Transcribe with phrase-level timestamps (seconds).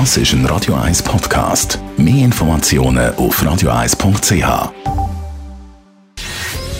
[0.00, 1.78] Das ist ein Radio 1 Podcast.
[1.96, 4.72] Mehr Informationen auf radio1.ch.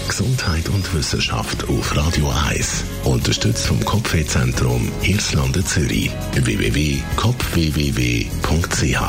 [0.09, 2.82] Gesundheit und Wissenschaft auf Radio 1.
[3.04, 6.11] Unterstützt vom Kopfwehzentrum Irlande Zürich.
[6.32, 9.01] www.kopfwww.ch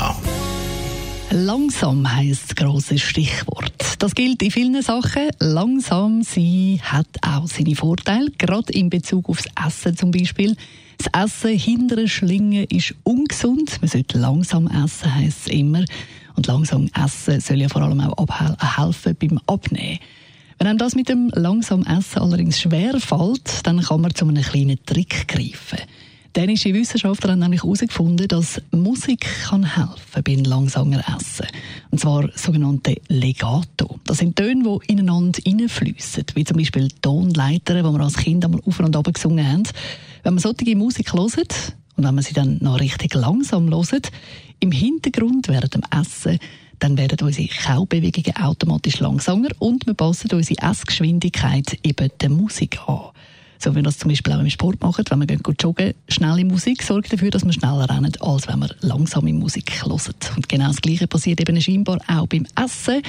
[1.31, 3.74] Langsam heisst das grosse Stichwort.
[4.05, 5.31] Das gilt in vielen Sachen.
[5.39, 10.55] Langsam sein hat auch seine Vorteile, gerade in Bezug aufs Essen zum Beispiel.
[10.99, 13.81] Das Essen hinter Schlingen ist ungesund.
[13.81, 15.83] Man sollte langsam essen, heisst es immer.
[16.35, 19.97] Und langsam essen soll ja vor allem auch helfen beim Abnehmen.
[20.59, 24.43] Wenn einem das mit dem langsam Essen allerdings schwer fällt, dann kann man zu einem
[24.43, 25.79] kleinen Trick greifen.
[26.35, 31.47] Dänische Wissenschaftler haben nämlich herausgefunden, dass Musik kann helfen beim langsamer Essen.
[31.91, 34.01] Und zwar sogenannte Legato.
[34.05, 38.59] Das sind Töne, die ineinander hineinfließen, wie zum Beispiel Tonleitern, die wir als Kind einmal
[38.65, 39.63] auf und ab gesungen haben.
[40.23, 44.11] Wenn man solche Musik hört und wenn man sie dann noch richtig langsam hört,
[44.59, 46.39] im Hintergrund während dem Essen,
[46.79, 53.11] dann werden unsere Kaubewegungen automatisch langsamer und wir passen unsere Essgeschwindigkeit eben der Musik an.
[53.65, 56.45] So wie wir das zum Beispiel auch im Sport machen, wenn wir gehen joggen, schnelle
[56.45, 59.99] Musik sorgt dafür, dass wir schneller rennen, als wenn wir langsame Musik hören.
[60.35, 63.01] Und genau das Gleiche passiert eben scheinbar auch beim Essen.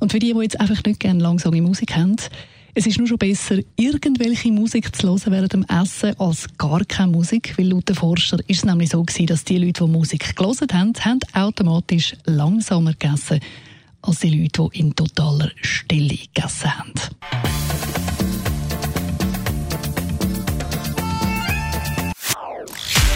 [0.00, 2.16] Und für die, die jetzt einfach nicht gerne langsame Musik haben,
[2.74, 7.12] es ist nur schon besser, irgendwelche Musik zu hören während dem Essen, als gar keine
[7.12, 7.56] Musik.
[7.56, 10.66] Weil laut den Forschern ist es nämlich so gewesen, dass die Leute, die Musik gelesen
[10.72, 13.38] haben, haben automatisch langsamer gegessen,
[14.00, 16.71] als die Leute, die in totaler Stille gegessen haben.